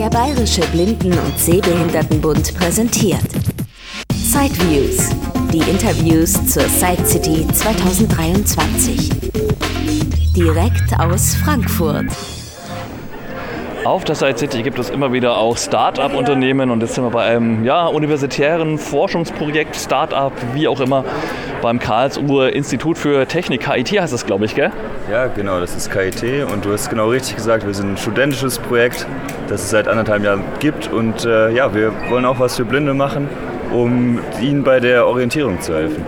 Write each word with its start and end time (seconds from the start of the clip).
Der 0.00 0.08
Bayerische 0.08 0.62
Blinden- 0.72 1.12
und 1.12 1.38
Sehbehindertenbund 1.38 2.54
präsentiert 2.56 3.20
Sideviews, 4.14 5.10
die 5.52 5.58
Interviews 5.70 6.32
zur 6.46 6.62
Side 6.62 7.04
City 7.04 7.46
2023. 7.46 9.10
Direkt 10.34 10.98
aus 10.98 11.34
Frankfurt. 11.34 12.06
Auf 13.84 14.04
der 14.04 14.14
Side 14.14 14.38
City 14.38 14.62
gibt 14.62 14.78
es 14.78 14.88
immer 14.88 15.12
wieder 15.12 15.36
auch 15.36 15.58
Start-up-Unternehmen 15.58 16.70
und 16.70 16.80
jetzt 16.80 16.94
sind 16.94 17.04
wir 17.04 17.10
bei 17.10 17.24
einem 17.24 17.66
ja, 17.66 17.86
universitären 17.86 18.78
Forschungsprojekt, 18.78 19.76
Start-up, 19.76 20.32
wie 20.54 20.66
auch 20.66 20.80
immer, 20.80 21.04
beim 21.60 21.78
Karlsruher 21.78 22.52
Institut 22.52 22.98
für 22.98 23.26
Technik, 23.26 23.62
KIT 23.62 24.00
heißt 24.00 24.12
das, 24.12 24.26
glaube 24.26 24.44
ich, 24.44 24.54
gell? 24.54 24.70
Ja, 25.10 25.26
genau, 25.26 25.60
das 25.60 25.76
ist 25.76 25.90
KIT 25.90 26.50
und 26.50 26.64
du 26.64 26.72
hast 26.72 26.90
genau 26.90 27.08
richtig 27.08 27.36
gesagt, 27.36 27.66
wir 27.66 27.74
sind 27.74 27.92
ein 27.92 27.96
studentisches 27.96 28.58
Projekt, 28.58 29.06
das 29.48 29.62
es 29.62 29.70
seit 29.70 29.88
anderthalb 29.88 30.24
Jahren 30.24 30.42
gibt 30.58 30.92
und 30.92 31.24
äh, 31.24 31.50
ja, 31.50 31.74
wir 31.74 31.92
wollen 32.08 32.24
auch 32.24 32.38
was 32.38 32.56
für 32.56 32.64
Blinde 32.64 32.94
machen, 32.94 33.28
um 33.72 34.20
ihnen 34.40 34.62
bei 34.64 34.80
der 34.80 35.06
Orientierung 35.06 35.60
zu 35.60 35.74
helfen. 35.74 36.04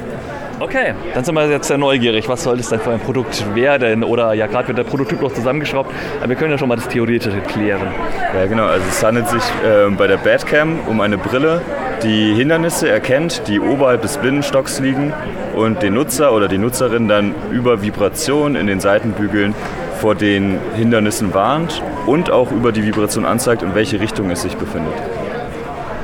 Okay, 0.61 0.95
dann 1.13 1.25
sind 1.25 1.35
wir 1.35 1.49
jetzt 1.51 1.67
sehr 1.67 1.79
neugierig. 1.79 2.29
Was 2.29 2.45
soll 2.45 2.57
das 2.57 2.69
denn 2.69 2.79
für 2.79 2.93
ein 2.93 3.01
Produkt 3.01 3.45
werden? 3.57 4.05
Oder 4.05 4.33
ja, 4.35 4.47
gerade 4.47 4.69
wird 4.69 4.79
der 4.79 4.85
Prototyp 4.85 5.21
noch 5.21 5.33
zusammengeschraubt, 5.33 5.91
aber 6.21 6.29
wir 6.29 6.37
können 6.37 6.53
ja 6.53 6.59
schon 6.59 6.69
mal 6.69 6.77
das 6.77 6.87
Theoretische 6.87 7.41
klären. 7.41 7.89
Ja, 8.33 8.47
genau. 8.47 8.67
Also 8.67 8.85
es 8.89 9.03
handelt 9.03 9.29
sich 9.29 9.43
äh, 9.67 9.91
bei 9.91 10.07
der 10.07 10.19
Badcam 10.19 10.79
um 10.87 11.01
eine 11.01 11.19
Brille, 11.19 11.63
die 12.05 12.35
Hindernisse 12.35 12.89
erkennt, 12.89 13.49
die 13.49 13.59
oberhalb 13.59 14.03
des 14.03 14.19
Blindenstocks 14.19 14.79
liegen 14.79 15.13
und 15.55 15.83
den 15.83 15.95
Nutzer 15.95 16.33
oder 16.33 16.49
die 16.49 16.59
Nutzerin 16.59 17.09
dann 17.09 17.35
über 17.51 17.83
Vibration 17.83 18.57
in 18.57 18.67
den 18.67 18.81
Seitenbügeln 18.81 19.55
vor 20.01 20.15
den 20.15 20.59
Hindernissen 20.75 21.35
warnt 21.35 21.83
und 22.07 22.31
auch 22.31 22.51
über 22.51 22.73
die 22.73 22.85
Vibration 22.85 23.25
anzeigt, 23.25 23.63
in 23.63 23.75
welche 23.75 24.01
Richtung 24.01 24.31
es 24.31 24.43
sich 24.43 24.57
befindet. 24.57 24.95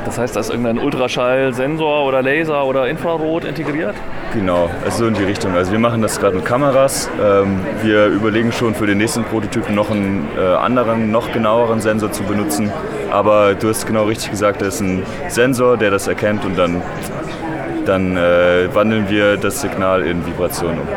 Das 0.09 0.17
heißt, 0.17 0.37
da 0.37 0.41
ist 0.41 0.49
irgendein 0.49 0.79
Ultraschallsensor 0.79 2.07
oder 2.07 2.23
Laser 2.23 2.65
oder 2.65 2.89
Infrarot 2.89 3.45
integriert? 3.45 3.95
Genau, 4.33 4.71
also 4.83 4.99
so 4.99 5.07
in 5.07 5.13
die 5.13 5.25
Richtung. 5.25 5.55
Also 5.55 5.71
wir 5.71 5.79
machen 5.79 6.01
das 6.01 6.19
gerade 6.19 6.37
mit 6.37 6.47
Kameras. 6.47 7.11
Ähm, 7.23 7.61
wir 7.83 8.07
überlegen 8.07 8.51
schon 8.51 8.75
für 8.75 8.87
den 8.87 8.97
nächsten 8.97 9.25
Prototypen 9.25 9.75
noch 9.75 9.91
einen 9.91 10.27
äh, 10.39 10.41
anderen, 10.41 11.11
noch 11.11 11.31
genaueren 11.33 11.81
Sensor 11.81 12.11
zu 12.11 12.23
benutzen. 12.23 12.73
Aber 13.11 13.55
du 13.55 13.69
hast 13.69 13.87
genau 13.87 14.05
richtig 14.05 14.31
gesagt, 14.31 14.62
da 14.62 14.67
ist 14.67 14.81
ein 14.81 15.03
Sensor, 15.29 15.77
der 15.77 15.91
das 15.91 16.09
erkennt 16.09 16.43
und 16.45 16.57
dann, 16.57 16.81
dann 17.89 18.17
äh, 18.17 18.69
wandeln 18.75 19.08
wir 19.08 19.36
das 19.36 19.61
Signal 19.61 20.03
in 20.03 20.27
Vibration 20.27 20.72
um. 20.72 20.89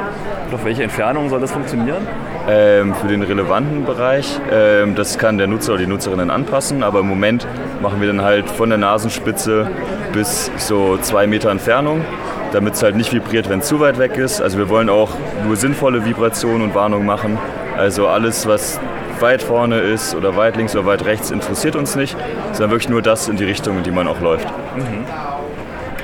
Und 0.48 0.54
auf 0.54 0.66
welche 0.66 0.84
Entfernung 0.84 1.30
soll 1.30 1.40
das 1.40 1.52
funktionieren? 1.52 2.06
Ähm, 2.50 2.94
für 2.96 3.08
den 3.08 3.22
relevanten 3.22 3.86
Bereich. 3.86 4.40
Ähm, 4.52 4.96
das 4.96 5.18
kann 5.18 5.38
der 5.38 5.48
Nutzer 5.48 5.74
oder 5.74 5.84
die 5.84 5.88
Nutzerin 5.88 6.20
dann 6.20 6.30
anpassen, 6.30 6.84
aber 6.84 7.00
im 7.00 7.08
Moment 7.08 7.48
machen 7.82 8.02
wir 8.02 8.08
dann 8.08 8.22
halt 8.22 8.50
von 8.50 8.70
der 8.70 8.78
Nasenspitze 8.78 9.68
bis 10.12 10.52
so 10.58 10.98
zwei 10.98 11.28
Meter 11.28 11.50
Entfernung, 11.50 12.04
damit 12.52 12.74
es 12.74 12.84
halt 12.84 12.96
nicht 12.96 13.14
vibriert, 13.14 13.50
wenn 13.50 13.60
es 13.60 13.68
zu 13.68 13.80
weit 13.80 13.98
weg 13.98 14.18
ist. 14.18 14.42
Also 14.42 14.58
wir 14.58 14.68
wollen 14.68 14.90
auch 14.90 15.12
nur 15.46 15.56
sinnvolle 15.56 16.04
Vibrationen 16.04 16.62
und 16.62 16.76
Warnungen 16.76 17.06
machen. 17.06 17.38
Also 17.78 18.08
alles, 18.08 18.48
was 18.48 18.80
weit 19.22 19.44
vorne 19.44 19.80
ist 19.80 20.16
oder 20.16 20.36
weit 20.36 20.58
links 20.58 20.76
oder 20.76 20.86
weit 20.86 21.06
rechts, 21.06 21.32
interessiert 21.32 21.76
uns 21.76 21.96
nicht, 21.96 22.18
sondern 22.52 22.72
wirklich 22.72 22.90
nur 22.90 23.02
das 23.02 23.30
in 23.30 23.38
die 23.38 23.46
Richtung, 23.46 23.78
in 23.78 23.84
die 23.84 23.92
man 23.92 24.08
auch 24.08 24.20
läuft. 24.20 24.48
Mhm. 24.76 25.06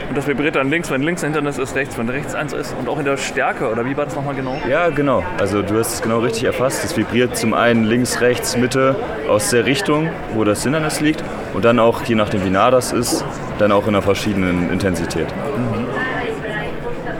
Und 0.09 0.17
das 0.17 0.25
vibriert 0.25 0.55
dann 0.55 0.69
links, 0.69 0.89
wenn 0.89 1.01
links 1.01 1.23
ein 1.23 1.33
Hindernis 1.33 1.57
ist, 1.57 1.75
rechts, 1.75 1.97
wenn 1.97 2.07
rechts 2.07 2.33
eins 2.33 2.53
ist 2.53 2.73
und 2.79 2.87
auch 2.87 2.97
in 2.97 3.05
der 3.05 3.17
Stärke, 3.17 3.69
oder 3.69 3.85
wie 3.85 3.97
war 3.97 4.05
das 4.05 4.15
nochmal 4.15 4.35
genau? 4.35 4.57
Ja, 4.69 4.89
genau. 4.89 5.23
Also 5.37 5.61
du 5.61 5.77
hast 5.77 5.95
es 5.95 6.01
genau 6.01 6.19
richtig 6.19 6.45
erfasst. 6.45 6.85
Es 6.85 6.95
vibriert 6.95 7.35
zum 7.35 7.53
einen 7.53 7.83
links, 7.83 8.21
rechts, 8.21 8.55
Mitte 8.55 8.95
aus 9.27 9.49
der 9.49 9.65
Richtung, 9.65 10.09
wo 10.33 10.45
das 10.45 10.63
Hindernis 10.63 11.01
liegt 11.01 11.23
und 11.53 11.65
dann 11.65 11.79
auch, 11.79 12.03
je 12.03 12.15
nachdem 12.15 12.45
wie 12.45 12.49
nah 12.49 12.71
das 12.71 12.93
ist, 12.93 13.25
dann 13.59 13.73
auch 13.73 13.83
in 13.83 13.89
einer 13.89 14.01
verschiedenen 14.01 14.71
Intensität. 14.71 15.27
Mhm. 15.27 15.87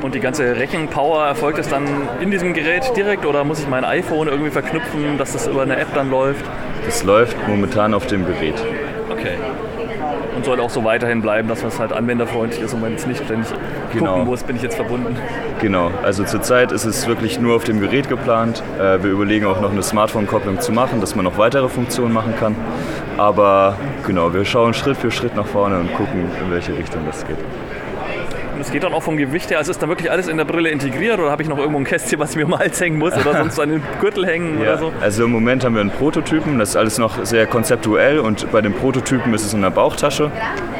Und 0.02 0.16
die 0.16 0.22
ganze 0.22 0.56
Rechenpower 0.56 1.26
erfolgt 1.26 1.60
es 1.60 1.68
dann 1.68 1.86
in 2.22 2.32
diesem 2.32 2.54
Gerät 2.54 2.96
direkt 2.96 3.26
oder 3.26 3.44
muss 3.44 3.60
ich 3.60 3.68
mein 3.68 3.84
iPhone 3.84 4.30
irgendwie 4.30 4.52
verknüpfen, 4.52 5.18
dass 5.18 5.34
das 5.34 5.48
über 5.48 5.64
eine 5.64 5.76
App 5.76 5.94
dann 5.94 6.10
läuft? 6.10 6.46
Das 6.86 7.04
läuft 7.04 7.36
momentan 7.50 7.94
auf 7.94 8.08
dem 8.08 8.26
Gerät. 8.26 8.56
Okay 9.10 9.34
und 10.38 10.46
soll 10.46 10.60
auch 10.60 10.70
so 10.70 10.84
weiterhin 10.84 11.22
bleiben, 11.22 11.48
dass 11.48 11.64
es 11.64 11.80
halt 11.80 11.92
anwenderfreundlich 11.92 12.62
ist 12.62 12.74
und 12.74 12.82
man 12.82 12.92
jetzt 12.92 13.08
nicht 13.08 13.24
ständig 13.24 13.48
genau. 13.92 14.14
gucken 14.14 14.28
muss, 14.28 14.44
bin 14.44 14.56
ich 14.56 14.62
jetzt 14.62 14.76
verbunden. 14.76 15.18
Genau, 15.60 15.92
also 16.04 16.24
zurzeit 16.24 16.72
ist 16.72 16.86
es 16.86 17.08
wirklich 17.08 17.40
nur 17.40 17.56
auf 17.56 17.64
dem 17.64 17.82
Gerät 17.82 18.08
geplant. 18.08 18.62
Äh, 18.80 19.04
wir 19.04 19.12
überlegen 19.12 19.48
auch 19.48 19.60
noch 19.60 19.72
eine 19.72 19.82
Smartphone-Kopplung 19.82 20.62
zu 20.62 20.72
machen, 20.72 21.02
dass 21.02 21.16
man 21.16 21.26
noch 21.26 21.40
weitere 21.40 21.68
Funktionen 21.68 22.14
machen 22.14 22.36
kann. 22.40 22.56
Aber 23.18 23.78
genau, 24.06 24.32
wir 24.34 24.46
schauen 24.46 24.76
Schritt 24.76 24.98
für 24.98 25.10
Schritt 25.10 25.36
nach 25.36 25.48
vorne 25.48 25.80
und 25.80 25.92
gucken, 25.96 26.30
in 26.40 26.52
welche 26.52 26.78
Richtung 26.78 27.02
das 27.08 27.26
geht. 27.26 27.38
Und 28.58 28.62
es 28.62 28.72
geht 28.72 28.82
dann 28.82 28.92
auch 28.96 29.04
vom 29.04 29.18
Gewicht 29.18 29.52
her, 29.52 29.60
also 29.60 29.70
ist 29.70 29.84
da 29.84 29.88
wirklich 29.88 30.10
alles 30.10 30.28
in 30.28 30.38
der 30.38 30.46
Brille 30.46 30.70
integriert 30.70 31.20
oder 31.20 31.30
habe 31.30 31.44
ich 31.44 31.48
noch 31.48 31.60
irgendwo 31.60 31.78
ein 31.78 31.84
Kästchen, 31.84 32.18
was 32.18 32.36
ich 32.36 32.44
mir 32.44 32.58
Hals 32.58 32.82
hängen 32.82 32.98
muss 32.98 33.14
oder 33.14 33.34
sonst 33.38 33.60
an 33.60 33.70
den 33.70 33.84
Gürtel 34.02 34.26
hängen 34.26 34.60
ja, 34.60 34.70
oder 34.70 34.78
so? 34.80 34.94
Also 35.00 35.26
im 35.26 35.32
Moment 35.32 35.64
haben 35.64 35.76
wir 35.76 35.82
einen 35.82 35.92
Prototypen, 35.92 36.58
das 36.58 36.70
ist 36.70 36.76
alles 36.76 36.98
noch 36.98 37.24
sehr 37.24 37.46
konzeptuell 37.46 38.18
und 38.18 38.52
bei 38.52 38.62
den 38.62 38.74
Prototypen 38.74 39.32
ist 39.36 39.46
es 39.46 39.54
in 39.54 39.62
der 39.62 39.70
Bauchtasche. 39.70 40.32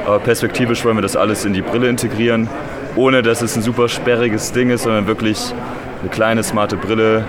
Aber 0.08 0.18
perspektivisch 0.18 0.84
wollen 0.86 0.98
wir 0.98 1.04
das 1.04 1.16
alles 1.16 1.46
in 1.46 1.54
die 1.54 1.62
Brille 1.62 1.88
integrieren, 1.88 2.50
ohne 2.96 3.22
dass 3.22 3.44
es 3.44 3.56
ein 3.56 3.62
super 3.62 3.88
sperriges 3.90 4.54
Ding 4.54 4.72
ist, 4.72 4.82
sondern 4.82 5.06
wirklich 5.06 5.54
eine 6.02 6.10
kleine, 6.10 6.42
smarte 6.42 6.78
Brille, 6.78 7.26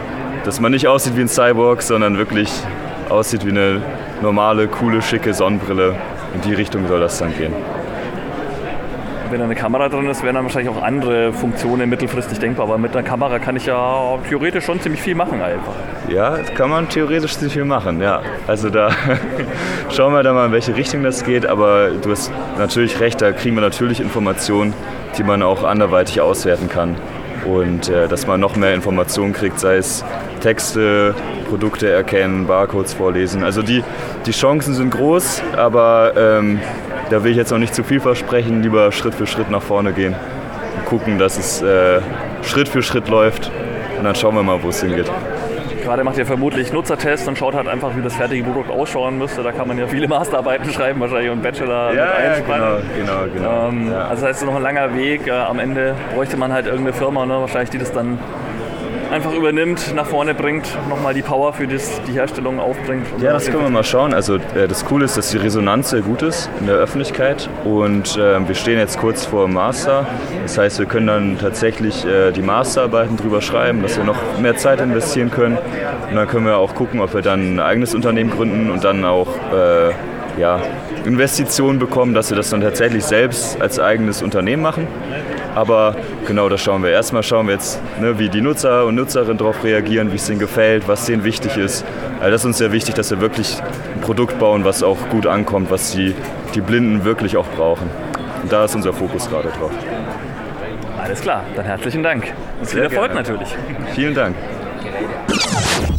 dass 0.46 0.60
man 0.60 0.72
nicht 0.72 0.86
aussieht 0.86 1.14
wie 1.14 1.20
ein 1.20 1.28
Cyborg, 1.28 1.82
sondern 1.82 2.16
wirklich 2.16 2.48
aussieht 3.10 3.44
wie 3.44 3.50
eine 3.50 3.82
normale, 4.22 4.66
coole, 4.66 5.02
schicke 5.02 5.34
Sonnenbrille. 5.34 5.94
In 6.34 6.40
die 6.40 6.54
Richtung 6.54 6.88
soll 6.88 7.00
das 7.00 7.18
dann 7.18 7.36
gehen 7.36 7.52
wenn 9.30 9.42
eine 9.42 9.54
Kamera 9.54 9.88
drin 9.88 10.08
ist, 10.08 10.22
wären 10.22 10.34
dann 10.34 10.44
wahrscheinlich 10.44 10.74
auch 10.74 10.82
andere 10.82 11.32
Funktionen 11.32 11.88
mittelfristig 11.88 12.38
denkbar. 12.38 12.66
Aber 12.66 12.78
mit 12.78 12.96
einer 12.96 13.06
Kamera 13.06 13.38
kann 13.38 13.56
ich 13.56 13.66
ja 13.66 14.18
theoretisch 14.28 14.64
schon 14.64 14.80
ziemlich 14.80 15.02
viel 15.02 15.14
machen 15.14 15.42
einfach. 15.42 15.74
Ja, 16.08 16.38
kann 16.56 16.70
man 16.70 16.88
theoretisch 16.88 17.34
ziemlich 17.34 17.52
viel 17.52 17.64
machen, 17.64 18.00
ja. 18.00 18.22
Also 18.46 18.70
da 18.70 18.90
schauen 19.90 20.12
wir 20.12 20.22
dann 20.22 20.34
mal, 20.34 20.46
in 20.46 20.52
welche 20.52 20.76
Richtung 20.76 21.02
das 21.02 21.24
geht. 21.24 21.46
Aber 21.46 21.90
du 21.90 22.10
hast 22.10 22.32
natürlich 22.56 23.00
recht, 23.00 23.20
da 23.20 23.32
kriegen 23.32 23.54
wir 23.54 23.60
natürlich 23.60 24.00
Informationen, 24.00 24.74
die 25.16 25.22
man 25.22 25.42
auch 25.42 25.64
anderweitig 25.64 26.20
auswerten 26.20 26.68
kann. 26.68 26.96
Und 27.44 27.88
äh, 27.88 28.08
dass 28.08 28.26
man 28.26 28.40
noch 28.40 28.56
mehr 28.56 28.74
Informationen 28.74 29.32
kriegt, 29.32 29.60
sei 29.60 29.76
es 29.76 30.04
Texte, 30.40 31.14
Produkte 31.48 31.90
erkennen, 31.90 32.46
Barcodes 32.46 32.94
vorlesen. 32.94 33.42
Also 33.42 33.62
die, 33.62 33.82
die 34.26 34.32
Chancen 34.32 34.74
sind 34.74 34.90
groß, 34.90 35.42
aber 35.56 36.12
ähm, 36.16 36.60
da 37.10 37.24
will 37.24 37.30
ich 37.30 37.36
jetzt 37.36 37.50
noch 37.50 37.58
nicht 37.58 37.74
zu 37.74 37.84
viel 37.84 38.00
versprechen, 38.00 38.62
lieber 38.62 38.92
Schritt 38.92 39.14
für 39.14 39.26
Schritt 39.26 39.50
nach 39.50 39.62
vorne 39.62 39.92
gehen 39.92 40.14
und 40.76 40.84
gucken, 40.84 41.18
dass 41.18 41.38
es 41.38 41.62
äh, 41.62 42.00
Schritt 42.42 42.68
für 42.68 42.82
Schritt 42.82 43.08
läuft 43.08 43.50
und 43.98 44.04
dann 44.04 44.14
schauen 44.14 44.34
wir 44.34 44.42
mal, 44.42 44.62
wo 44.62 44.68
es 44.68 44.80
hingeht. 44.80 45.10
Gerade 45.82 46.04
macht 46.04 46.18
ihr 46.18 46.26
vermutlich 46.26 46.70
Nutzertests 46.70 47.26
und 47.28 47.38
schaut 47.38 47.54
halt 47.54 47.66
einfach, 47.66 47.96
wie 47.96 48.02
das 48.02 48.14
fertige 48.14 48.44
Produkt 48.44 48.70
ausschauen 48.70 49.16
müsste. 49.16 49.42
Da 49.42 49.52
kann 49.52 49.66
man 49.66 49.78
ja 49.78 49.86
viele 49.86 50.06
Masterarbeiten 50.08 50.70
schreiben, 50.70 51.00
wahrscheinlich 51.00 51.30
und 51.30 51.42
Bachelor 51.42 51.94
ja, 51.94 52.04
mit 52.04 52.14
einspannen. 52.14 52.82
Genau, 52.94 53.20
genau, 53.22 53.32
genau. 53.32 53.68
Ähm, 53.68 53.90
ja. 53.90 54.00
Also 54.02 54.20
das 54.20 54.22
heißt, 54.22 54.36
es 54.36 54.42
ist 54.42 54.46
noch 54.46 54.56
ein 54.56 54.62
langer 54.62 54.94
Weg. 54.94 55.26
Äh, 55.26 55.30
am 55.30 55.58
Ende 55.58 55.94
bräuchte 56.14 56.36
man 56.36 56.52
halt 56.52 56.66
irgendeine 56.66 56.92
Firma, 56.92 57.24
ne, 57.24 57.40
wahrscheinlich, 57.40 57.70
die 57.70 57.78
das 57.78 57.90
dann 57.90 58.18
einfach 59.10 59.32
übernimmt, 59.32 59.94
nach 59.94 60.06
vorne 60.06 60.34
bringt, 60.34 60.66
nochmal 60.88 61.14
die 61.14 61.22
Power 61.22 61.52
für 61.52 61.66
das, 61.66 62.00
die 62.06 62.12
Herstellung 62.12 62.60
aufbringt. 62.60 63.06
Ja, 63.20 63.32
das 63.32 63.46
können 63.46 63.62
wir 63.62 63.70
mal 63.70 63.84
schauen. 63.84 64.14
Also 64.14 64.36
äh, 64.36 64.68
das 64.68 64.84
Coole 64.84 65.04
ist, 65.04 65.16
dass 65.16 65.30
die 65.30 65.38
Resonanz 65.38 65.90
sehr 65.90 66.02
gut 66.02 66.22
ist 66.22 66.50
in 66.60 66.66
der 66.66 66.76
Öffentlichkeit 66.76 67.48
und 67.64 68.16
äh, 68.16 68.46
wir 68.46 68.54
stehen 68.54 68.78
jetzt 68.78 68.98
kurz 68.98 69.24
vor 69.24 69.48
Master. 69.48 70.06
Das 70.42 70.58
heißt, 70.58 70.78
wir 70.78 70.86
können 70.86 71.06
dann 71.06 71.38
tatsächlich 71.38 72.04
äh, 72.04 72.32
die 72.32 72.42
Masterarbeiten 72.42 73.16
drüber 73.16 73.40
schreiben, 73.40 73.82
dass 73.82 73.96
wir 73.96 74.04
noch 74.04 74.38
mehr 74.40 74.56
Zeit 74.56 74.80
investieren 74.80 75.30
können. 75.30 75.58
Und 76.08 76.16
dann 76.16 76.28
können 76.28 76.46
wir 76.46 76.58
auch 76.58 76.74
gucken, 76.74 77.00
ob 77.00 77.14
wir 77.14 77.22
dann 77.22 77.56
ein 77.56 77.60
eigenes 77.60 77.94
Unternehmen 77.94 78.30
gründen 78.30 78.70
und 78.70 78.84
dann 78.84 79.04
auch 79.04 79.28
äh, 79.52 79.92
ja, 80.40 80.60
Investitionen 81.04 81.78
bekommen, 81.78 82.14
dass 82.14 82.30
wir 82.30 82.36
das 82.36 82.50
dann 82.50 82.60
tatsächlich 82.60 83.04
selbst 83.04 83.60
als 83.60 83.80
eigenes 83.80 84.22
Unternehmen 84.22 84.62
machen. 84.62 84.86
Aber 85.58 85.96
genau 86.24 86.48
das 86.48 86.60
schauen 86.60 86.84
wir. 86.84 86.90
Erstmal 86.90 87.24
schauen 87.24 87.48
wir 87.48 87.54
jetzt, 87.54 87.80
ne, 88.00 88.16
wie 88.20 88.28
die 88.28 88.40
Nutzer 88.40 88.86
und 88.86 88.94
Nutzerinnen 88.94 89.38
darauf 89.38 89.64
reagieren, 89.64 90.12
wie 90.12 90.14
es 90.14 90.26
denen 90.26 90.38
gefällt, 90.38 90.86
was 90.86 91.06
denen 91.06 91.24
wichtig 91.24 91.56
ist. 91.56 91.84
Also 92.20 92.30
das 92.30 92.42
ist 92.42 92.44
uns 92.44 92.58
sehr 92.58 92.70
wichtig, 92.70 92.94
dass 92.94 93.10
wir 93.10 93.20
wirklich 93.20 93.60
ein 93.60 94.00
Produkt 94.00 94.38
bauen, 94.38 94.64
was 94.64 94.84
auch 94.84 94.96
gut 95.10 95.26
ankommt, 95.26 95.72
was 95.72 95.90
die, 95.90 96.14
die 96.54 96.60
Blinden 96.60 97.04
wirklich 97.04 97.36
auch 97.36 97.46
brauchen. 97.56 97.90
Und 98.40 98.52
da 98.52 98.66
ist 98.66 98.76
unser 98.76 98.92
Fokus 98.92 99.28
gerade 99.28 99.48
drauf. 99.48 99.72
Alles 101.02 101.20
klar, 101.22 101.42
dann 101.56 101.64
herzlichen 101.64 102.04
Dank. 102.04 102.32
Und 102.60 102.68
viel 102.70 102.78
Erfolg 102.78 103.12
gerne. 103.12 103.14
natürlich. 103.14 103.48
Vielen 103.96 104.14
Dank. 104.14 104.36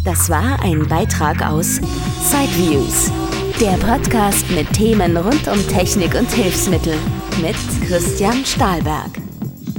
Das 0.06 0.30
war 0.30 0.58
ein 0.64 0.88
Beitrag 0.88 1.46
aus 1.46 1.82
Sideviews, 2.22 3.12
der 3.60 3.76
Podcast 3.86 4.50
mit 4.52 4.72
Themen 4.72 5.18
rund 5.18 5.50
um 5.50 5.68
Technik 5.68 6.16
und 6.16 6.32
Hilfsmittel 6.32 6.94
mit 7.42 7.58
Christian 7.86 8.46
Stahlberg. 8.46 9.29